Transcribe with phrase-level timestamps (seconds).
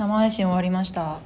[0.00, 1.18] 生配信終わりました。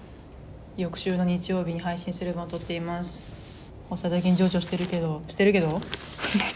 [0.77, 3.73] 翌週の日曜日に配信すれば撮っています。
[3.89, 5.81] 発作的に情緒してるけどしてるけど？
[6.27, 6.55] し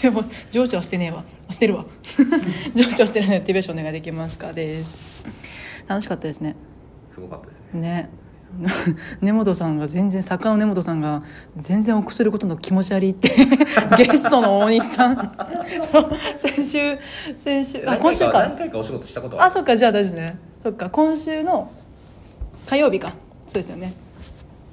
[0.00, 1.22] て も情緒はしてねえわ。
[1.46, 1.84] あしてるわ。
[2.74, 4.54] 情緒してるのでティベーションお願いできますか？
[4.54, 5.24] です。
[5.86, 6.56] 楽しかったですね。
[7.06, 7.80] すごかったですね。
[7.82, 8.10] ね。
[9.20, 11.22] 根本さんが全然作家の根本さんが
[11.58, 13.28] 全然臆することの気持ち悪いって。
[13.98, 15.36] ゲストの大西さん。
[16.40, 16.96] 先週
[17.38, 18.40] 先週あ今週か。
[18.48, 21.70] 何回かお仕事したことはあそっかじゃあ大丈夫ねそっか今週の
[22.66, 23.12] 火曜日か。
[23.46, 23.92] そうですよね。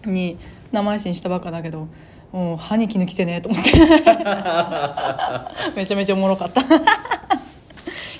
[0.05, 0.37] に
[0.71, 1.89] 生配信したばっかだけど
[2.31, 3.71] もう歯に衣着てねえと思って。
[5.75, 6.61] めちゃめちゃおもろかった。
[6.63, 6.65] い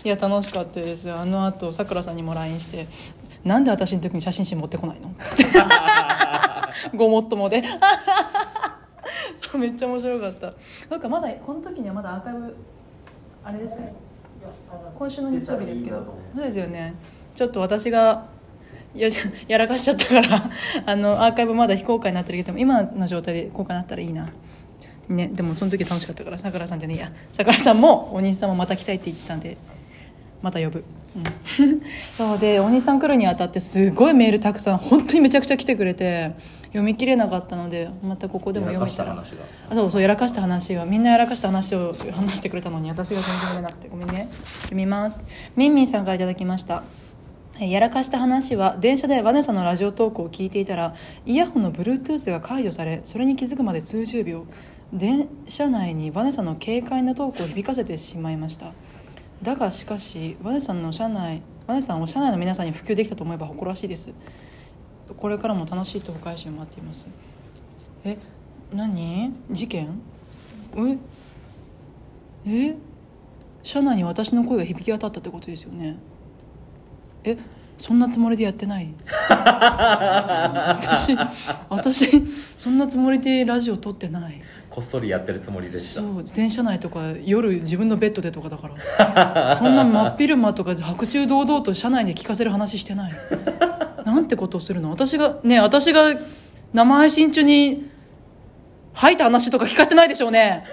[0.04, 1.09] や楽しかったです。
[1.09, 2.88] あのあとさくらさんにも LINE して
[3.45, 5.22] 「なんで私の時に写真集持ってこないの?」って
[6.94, 7.64] ごもっともで。
[9.58, 10.53] めっちゃ面白かった。
[10.90, 12.53] なんかまだこの時にはまだアーカイブ
[13.45, 13.94] あれですね。
[15.00, 16.03] 今週の日曜日ですけど。
[16.36, 16.95] そうですよね
[17.41, 18.27] ちょっと私が
[18.94, 19.09] や
[19.48, 20.50] やらかしちゃったから
[20.86, 24.30] あのアーカイブまだ非公開になってるけど今の状態で公開になったらいいな。
[25.09, 27.12] ねでもその時楽しかったからさくらさんじゃねえや。
[27.34, 29.58] さくらさんもお兄さんもまた来たいって言ってたんで
[30.44, 30.84] また呼ぶ、
[31.16, 31.23] うん、
[32.16, 36.34] そうでお兄さん来るにあたってすごいメールたくさん本当にめちゃくちゃ来てくれて
[36.66, 39.19] 読み切れなかったのでまたここでも読めたら。
[39.19, 43.88] あそうそうやらかした話がみんなやらかした話を話してくれたのに私が全然読めなくて。
[43.89, 44.28] ごめんね。
[44.34, 45.23] 読みます。
[45.56, 46.75] みんみんさんからいただきました。
[46.75, 47.11] えー
[47.67, 50.95] やらかした話は電車でヴァネサのラジオトークを聞いていたら
[51.28, 54.45] イヤホンの Bluetooth が解除されそれに気づくまで数十秒。
[54.92, 58.73] 電車内にヴァネサの軽快なトークを響かせてしまいました。
[59.44, 64.12] だがしかしヴァネさんの車内ヴァネさんを車内の皆さんに普及できたと思えば誇らしいです。
[65.16, 67.08] これからも楽しい投稿配信を待っています。
[68.03, 68.18] え
[68.73, 69.34] 何？
[69.52, 70.02] 事件？
[70.75, 70.98] え？
[72.70, 72.75] え？
[73.62, 75.98] 車内に私の声が響き渡ったってことですよね。
[77.23, 77.38] え
[77.77, 78.94] そんなつもりでやってない？
[80.67, 81.16] 私
[81.69, 82.23] 私
[82.55, 84.41] そんなつもりでラジオ撮ってない。
[84.69, 86.01] こっそりやってるつもりでした。
[86.01, 89.56] そう電車内とか夜自分のベッドでとかだから。
[89.56, 93.13] そんな真っ昼間とかで白昼堂々と車内で聞かせる話してない。
[94.06, 94.91] なんてことをするの？
[94.91, 96.13] 私がね私が
[96.73, 97.90] 生配信中に
[98.94, 100.66] 吐いた話とか聞かせてないでしょうね。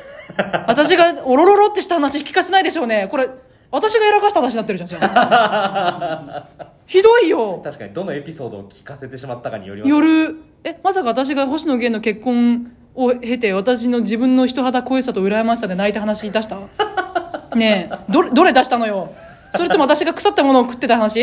[0.67, 3.09] 私がおろろろってした話聞かせないでしょうね。
[3.11, 3.31] これ
[3.71, 6.45] 私がやらかした話になってるじゃんじゃあ。
[6.87, 7.61] ひどいよ。
[7.62, 9.91] 確かにどのエピソードを聞かせてしまったかによります。
[9.91, 10.37] 夜。
[10.65, 16.59] えまさか私が星野源の結婚を経て私の自分の人肌恋しさと羨ましさで泣いた話出した？
[17.55, 19.12] ねえどれどれ出したのよ？
[19.55, 21.23] それとも私が腐ったものを食ってた話？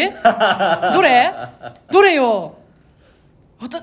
[0.93, 1.33] どれ？
[1.91, 2.55] どれよ？
[3.61, 3.79] わた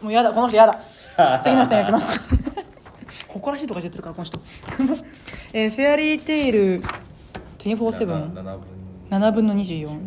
[0.00, 0.74] もうやだこの人やだ。
[1.42, 2.20] 次の人に行きます。
[3.28, 4.40] 誇らしいとか言ってるからこの人。
[5.52, 6.82] えーフェアリーテイル
[7.76, 8.58] 247 7分
[9.10, 9.98] 7分の24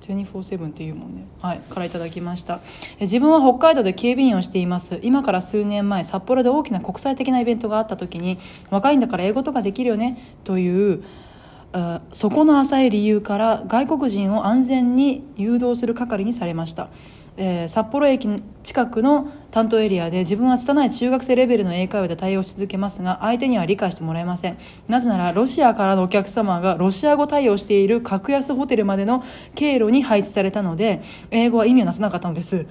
[0.00, 2.60] 24-7っていうもんねはいからいただきました。
[2.98, 5.00] え自分は北海道で警備員をしています。
[5.02, 8.38] 今から数年前札幌で大きな国際的なイベントがあった時に
[8.70, 11.04] 若いんだから英語とかできるよねという
[12.12, 16.88] そこの浅い理由から外国人を安全に誘導する係にされました、
[17.36, 18.28] えー札幌駅
[18.62, 24.58] 近くの担当エリアで自分は拙い中学生レベルの英会話で対応し続けますが相手には理解してもらえません。
[24.88, 29.22] なぜならロシアからのお客様がロシア語対応している格安ホテルまでの
[29.54, 32.66] 経路に配置されたので英語は意味をなさなかったのです。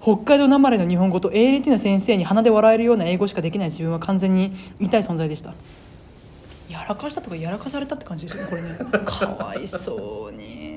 [0.00, 5.54] 北海道なまれの日本語と ALT の先生に鼻で笑えるような英語しかできない自分は完全に痛い存在でした。
[6.68, 8.78] やらかしたとかやらかされたって感じですよねこれね。
[9.04, 10.71] かわいそうに。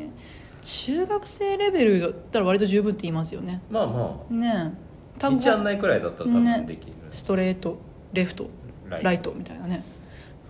[0.66, 3.62] 中学生レベルだったら割と十分って言いますよね。
[3.70, 5.26] まあまねえ。
[5.26, 7.80] あ道案内くらいだったら多分できる、ストレート
[8.14, 8.50] レフト
[8.90, 9.06] ライト。
[9.06, 9.84] ライトみたいなね。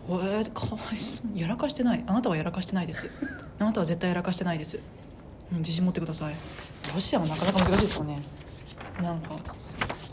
[0.07, 1.37] えー、かわいそう。
[1.37, 2.03] やらかしてない。
[2.07, 3.09] あなたはやらかしてないです
[3.59, 4.79] あなたは絶対やらかしてないです、
[5.51, 6.35] うん、自信持ってください。
[6.93, 8.19] ロシアもなかなか難しいですよね。
[9.01, 9.35] なんか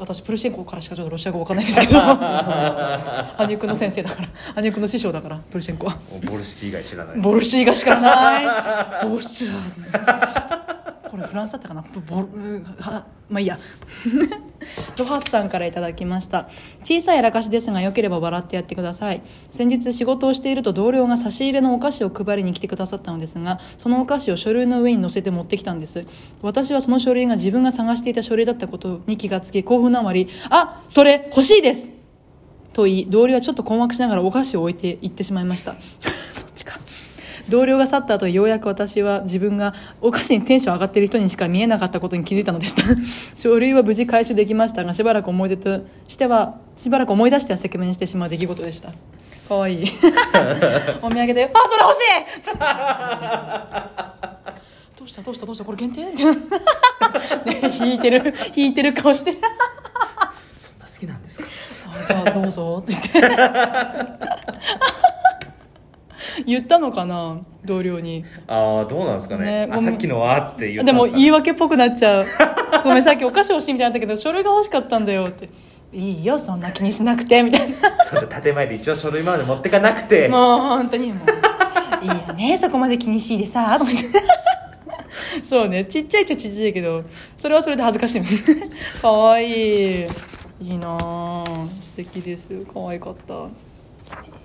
[0.02, 2.00] 私プルシェンコからしかちょっとロシア語わかんないですけど。
[2.02, 4.28] 羽生君の先生だから。
[4.56, 5.96] 羽生君の師匠だからプルシェンコは。
[6.24, 7.20] ボルシチ以外知らない。
[7.20, 9.06] ボルシーがしかない。
[9.08, 10.72] ボルシー
[11.12, 11.85] これフランスだったかな？
[12.06, 13.59] ボルはまあいいや。
[14.97, 16.49] ロハスさんからいただきました。
[16.82, 19.20] 小さいやらかしですがよければ笑ってやってください。
[19.50, 26.06] 先日仕事をしていると同僚が差し入れのお菓子を配りに来てくださったのですがそのお菓子を書類の上に乗せて持ってきたんです。
[26.41, 31.91] 私はその書類が自分が探していた書類だったことに気がつき興奮のあまりあそれ欲しいです！
[32.73, 35.75] と言い同僚はちょっと困惑しながらお菓子を置いて行ってしまいました。
[37.52, 42.82] 同僚が去った後ようやく私は自分がお菓子にテンション上がっている人にしか見えなかったことに気づいたのでした。
[43.37, 48.88] 書類は無事回収できましたがしばらく思い出としてはしばらく思い出しては赤面してしまう出来事でした。
[49.49, 49.87] かわいい。
[51.02, 51.99] お土産で「あそれ欲し
[52.49, 52.52] い!」
[54.98, 55.64] どうしたどうしたどうした？
[55.66, 56.05] これ限定？
[56.06, 56.12] ね
[57.81, 59.32] 引いてる引いてる顔して。
[59.32, 59.50] そんな
[60.87, 61.44] 好きなんですか？
[62.00, 63.20] あじゃあどうぞって言って
[66.46, 68.25] 言ったのかな同僚に。
[68.46, 69.67] ああどうなんですかね。
[69.67, 72.26] ねさっきのはっつって言ったでも言いわ訳っぽくなっちゃう。
[72.84, 75.49] ごめんさっきお菓子欲しいみたいになったけど書類が欲しかったんだよって。
[75.94, 77.76] いいよそんな気にしなくてみたいな。
[78.11, 80.29] そうだ建前で一応書類まで持ってかなくて。
[80.29, 82.05] もう本当にもう。
[82.05, 84.23] いいよねそこまで気にしいでさとか言って。
[85.44, 87.05] そうねちっちゃいっちゃちっちゃいけど
[87.37, 88.37] それはそれで恥ずかしいもんね。
[89.00, 90.06] かわいい。
[90.61, 91.44] いいなあ
[91.81, 92.64] 素敵です。
[92.73, 93.49] 可愛かった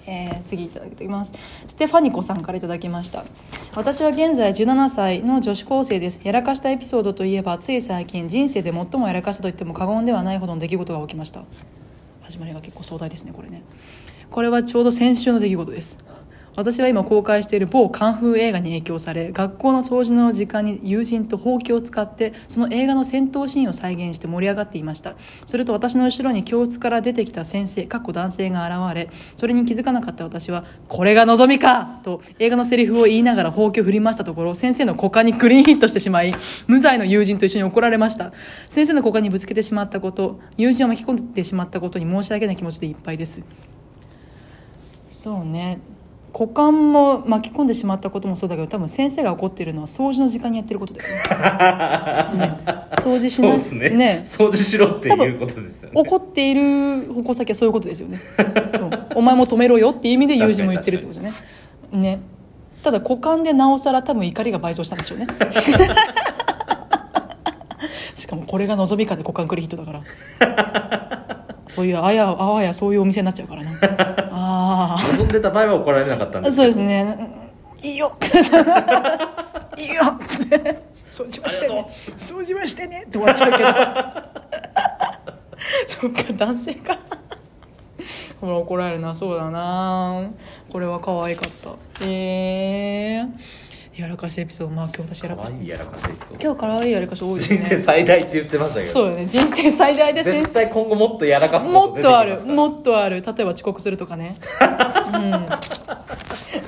[0.07, 1.33] えー次いただきます。
[1.68, 3.24] ステファニコさんからいただきました。
[3.75, 6.21] 私は現在17歳の女子高生です。
[6.24, 11.44] やらかしたエピソードといえばつい最近人生で最もやらかしたと言っても過言ではないほどの出来事が起きました。
[12.21, 13.63] 始まりが結構壮大ですねこれね。
[14.31, 16.00] これはちょうど先週の出来事です。
[16.57, 25.13] 私は今公開している某カンフー映画に影響され学校の掃除の時間に友人とほうきを使ってその映画の戦闘シーンを再現して盛り上がっていました。
[25.45, 36.33] すると私の後ろに教室から出てきた先生かっこ男性が現れそれに気づかなかった私は「これが望みか!」と映画のセリフを言いながらほうきを振り回したところ先生の股間にクリーンヒットしてしまい
[36.65, 38.33] 無罪の友人と一緒に怒られました。
[38.68, 43.44] 先生の股間にぶつけてしまったこと友人を巻き込んでしまったことに申し訳ない気持ちでいっぱいです。
[45.06, 45.77] そうね。
[46.38, 51.16] 股間も巻き込んでしまったこともそうだけど多分先生が怒ってるのは掃除の時間にやってることだよね。
[52.38, 52.60] ね。
[53.00, 54.22] 掃除しなそうですね。
[54.24, 55.94] 掃除しろっていうことですよね。
[55.95, 58.19] 怒っている矛先はそういうことですよね。
[59.16, 61.34] お前も止めろよっていう意味で友人も言ってるってことね。
[61.92, 62.19] ね。
[62.84, 65.25] ただ股間でなおさら多分怒りが倍増したんでしょうね。
[68.13, 70.01] しかもこれが望みかで股間クリヒットだから。
[71.68, 73.72] そういうあやあわやそういうお店になっちゃうからな
[75.27, 77.15] んでた場合は怒られなかったんですそうですね。
[77.81, 78.18] いいよ。
[79.77, 80.01] いいよ。
[80.03, 80.18] っ
[80.50, 80.81] て
[81.12, 81.85] 掃除はしてね。
[82.18, 83.03] 掃除はしてね。
[83.07, 83.65] って終わっちゃうけど。
[85.88, 86.97] そっか男性か。
[88.39, 90.24] ほら怒られるなそうだな。
[90.71, 91.71] これは可愛かった。
[92.06, 94.75] えー、やらかしエピソード。
[94.75, 95.53] まあ今日私やらかし。
[95.59, 96.44] いやらかしエピソード。
[96.44, 97.57] 今日可愛いやらかし多いですね。
[97.57, 99.25] 人生最大って言ってましたけどそうよね。
[99.25, 102.39] 人生最大で先絶生対今後もっとやらかすもっとある。
[102.45, 103.21] もっとある。
[103.21, 104.35] 例えば遅刻するとかね
[105.18, 105.48] うん。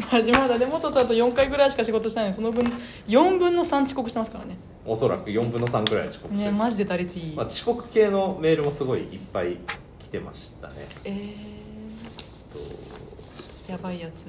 [0.09, 2.63] 始まだね元さんと4回ぐらいしか仕事してないのにその分
[3.07, 4.57] 4分の3遅刻してますからね。
[4.85, 9.57] おそらく4分の3ぐらい遅刻してるねマジで打率いい、まあ、遅刻系のメールもすごいいっぱい
[9.99, 10.73] 来てましたね。
[11.05, 11.11] え
[12.51, 12.59] と。
[13.67, 14.25] ー、やばいやつ。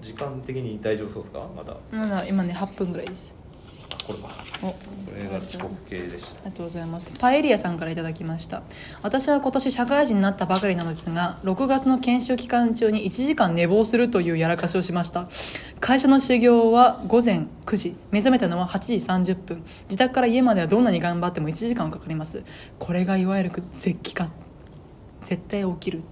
[0.00, 1.46] 時間的に大丈夫そうですか？
[1.54, 1.76] まだ。
[1.92, 3.36] まだ今ね8分ぐらいです。
[3.38, 3.41] あ
[4.06, 4.28] これか
[4.62, 4.76] おこ
[5.16, 6.28] れが遅刻系でした。
[6.28, 7.12] ありがとうございます。
[7.18, 8.62] パエリアさんからいただきました。
[9.02, 15.28] 私は今年社会人になったばかりなのですが6月の研修期間中に1時間寝坊するというやらかしをしました。
[15.80, 19.62] 会社の修行は午前9時目覚めたのは8時30分。
[19.84, 22.42] 自宅から家まではどんなに頑張っても1時間かかります。
[22.78, 24.30] これがいわゆる絶起か。
[25.22, 26.02] 絶対起きる。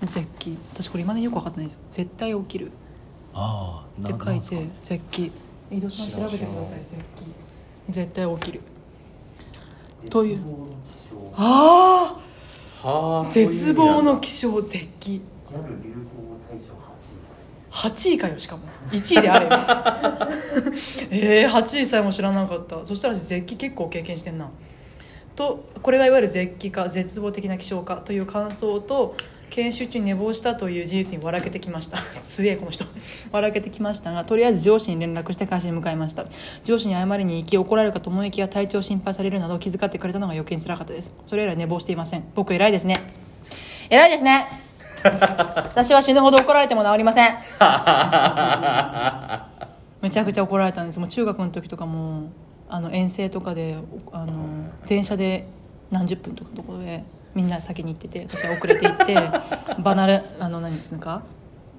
[0.00, 1.80] 絶起私これ今までよく分かってないんですよ。
[1.90, 2.70] 絶対起きる。
[3.34, 5.32] あって書いて絶起
[5.70, 8.60] 井戸さん調べてください絶起絶対起きる。
[10.10, 10.40] という。
[11.36, 12.14] あ
[12.82, 14.40] はああ絶望の気気。
[14.42, 15.20] 象絶起
[17.70, 18.18] 8位。
[18.18, 18.62] かよしかも。
[18.90, 19.52] 1位であれよ
[21.10, 22.84] えー、8位さえも知らなかった。
[22.84, 24.48] そしたら絶起結構経験してんな。
[25.36, 29.14] とこれがいわゆる絶起か絶望的な気象かという感想と
[29.50, 31.98] 研修中に寝坊したという事実に笑けてきました。
[32.28, 32.84] 強えこの人。
[33.32, 36.24] 笑けてきましたがとりあえず上司に連絡して会社に向かいました。
[36.62, 41.12] 上司に謝りに行き怒られるかと思いきや体調を心配されるなど気遣ってくれたのが余計につらかったです。
[41.26, 42.24] それ以来寝坊していません。
[42.34, 43.00] 僕偉いですね。
[43.90, 44.46] 偉いですね。
[45.02, 47.28] 私は死ぬほど怒られても治りません。
[50.00, 50.98] めちゃくちゃ怒られたんです。
[50.98, 52.30] もう中学の時とかも
[52.68, 53.76] あの遠征とかで
[54.12, 54.32] あの
[54.86, 55.48] 電車で
[55.90, 57.02] 何十分とかのところで
[57.34, 59.14] みんな先に行ってて私は遅れて行って
[59.82, 61.22] バナレあの何つうのか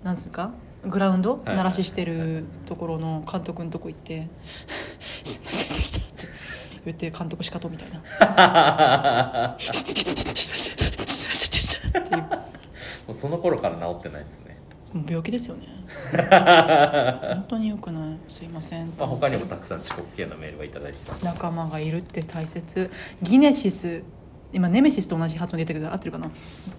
[0.04, 0.52] なんつうか
[0.86, 4.28] グラウンドはい鳴らししてるところの監督のとこ行って
[5.24, 6.28] 「すいませんでした」って
[6.86, 10.02] 言って監督しかとみたいな「すいませんで
[11.58, 12.28] した」っていうも
[13.10, 14.58] うその頃から治ってないですね、
[14.94, 15.68] もう病気ですよね。
[17.34, 18.18] 本当によくない。
[18.28, 22.92] すいませんまあ、他にもたくさん遅刻系のメールがいただいて仲間がいるって大切。
[23.24, 24.04] ギネシス
[24.52, 26.32] 今ネメシスと同じ発音で言ったけど合ってるかな？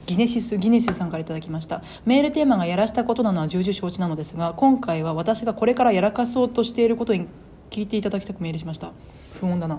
[0.07, 1.83] ギネシスギネシスさんから頂きました。
[2.05, 7.29] メールテーマがやらしたことなのは重々承知なのですが今回は私がこれからやらかそうとしていることに
[7.71, 8.91] 聞いていただきたくメールしました。
[9.39, 9.79] 不穏だな。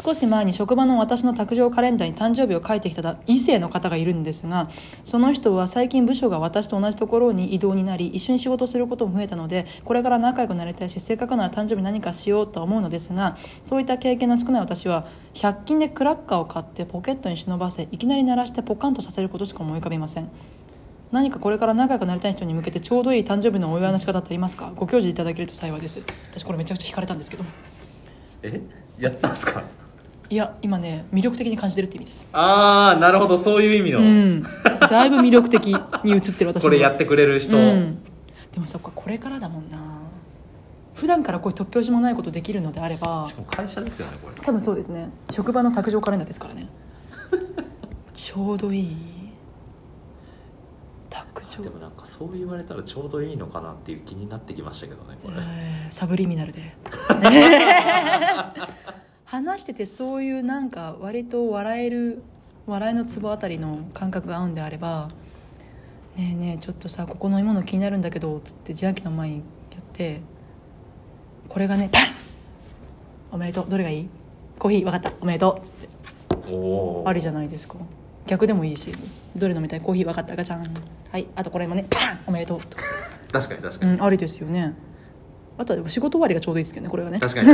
[0.00, 4.68] 少し前に職場の私の卓上カレンダーに誕生日を書いてきた異性の方がいるんですが
[5.04, 20.30] その人は最近部署が私と同じところに異動になり一緒に仕事することも増えたのでこれから仲良くなりたいしせっかくなら誕生日何かしようと思うのですがそういった経験の少ない私は100均でクラッカーを買ってポケットに忍ばせいきなり鳴らしてポカンとさせることしか思い浮かびません。
[21.10, 24.70] 何かこれから仲良くなりたい人に向けてちょうどいい誕生日のお祝いの仕方ってありますか？
[24.76, 26.02] ご教示いただけると幸いです。
[26.30, 27.44] 私これめちゃくちゃ惹かれたんですけど。
[28.42, 28.60] え？
[28.98, 29.62] やったんすか？
[30.30, 32.28] いや今ね魅力的に感じてるって意味です。
[32.32, 33.38] ああなるほど。
[33.38, 34.42] そういう意味の、うん。
[34.90, 37.98] だいぶ魅力的に映ってる私 これやってくれる人、うん、
[38.52, 39.78] でもさこれからだもんな。
[40.94, 44.44] 普段からこういう突拍子もないことできるのであればしかも会社ですよねこれ。
[44.44, 45.10] 多分そうですね。
[45.30, 46.68] 職場の卓上カレンダーですからね。
[48.12, 48.96] ちょうどいい。
[51.08, 51.62] 卓上。
[51.62, 56.60] でもなんかそう言われたらちょうどいいのかなっていう気になってきましたけどねこれ、えーサブリミナルで
[59.30, 62.22] 話しててそういうなんか割と笑える
[62.66, 65.10] 笑いのツボあたりの感覚が合うんであれば
[66.16, 69.42] 「ねえねえちょっとさここ飲み物気になるんだけど」つって自販機の前にや
[69.80, 70.22] って
[71.46, 72.02] これがねパン!
[73.30, 73.66] おめでとう。
[73.68, 74.08] どれがいい?
[74.58, 75.12] コーヒー分かった。
[75.20, 75.88] おめでとう」つって。
[77.04, 77.74] ありじゃないですか。
[78.26, 78.90] 逆でもいいし。
[79.36, 79.82] どれ飲みたい?
[79.82, 80.34] コーヒー分かった。
[80.34, 80.64] ガチャン。
[81.10, 81.26] はい。
[81.36, 82.18] あとこれもねパン!
[82.26, 82.60] おめでとう。
[82.62, 82.84] とか。
[83.30, 84.72] 確かに確かに、うんありですよね。
[85.58, 87.18] あとは仕事終わりがちょうどいいですけどねこれがね。
[87.18, 87.48] 確かに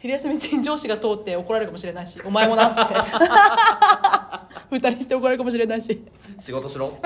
[0.00, 2.94] 昼休み中に上司が通って怒られるかもしれないしお前もなっつって。
[4.70, 6.04] 二人して怒られるかもしれないし。
[6.38, 6.98] 仕事しろ。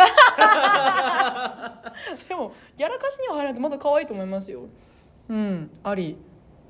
[2.28, 4.62] でもやらかしには入らないとまだ可愛いと思いますよ。
[5.28, 6.16] うんあり。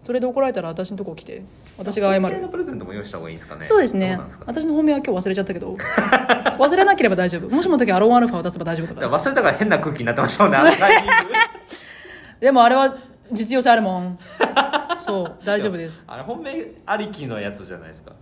[0.01, 1.43] それで怒られたら私のとこ来て。
[1.79, 2.49] 私が謝る。
[2.49, 3.63] プレゼントも用意した方がいいんですかね。
[3.63, 4.09] そうですね。
[4.11, 5.77] どうなんですか私の本命は今日忘れちゃったけど。
[6.59, 7.49] 忘れなければ大丈夫。
[7.49, 10.59] もしもの時アロンアルファを出せば大丈夫だか忘れたから変な空気になってましたもんね。
[12.41, 12.97] でもあれは
[13.31, 14.19] 実用性あるもん
[15.01, 16.05] そう大丈夫です。
[16.07, 18.13] あれ本命ありきのやつじゃないですか。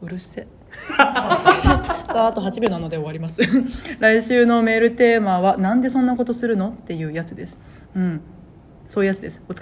[0.00, 0.46] うるせえ。
[0.96, 3.40] さああと8秒なので終わります。
[3.98, 7.58] 来週のメールテーマは「なんでそんなことするの?」っていうやつです。
[7.94, 8.20] うん。
[8.88, 9.42] そういうやつです。
[9.48, 9.58] お疲